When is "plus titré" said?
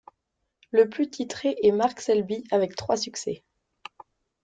0.89-1.57